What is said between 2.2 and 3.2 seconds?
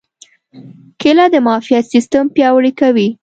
پیاوړی کوي.